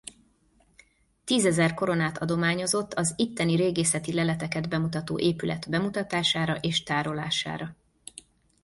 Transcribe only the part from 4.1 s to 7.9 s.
leleteket bemutató épület bemutatására és tárolására.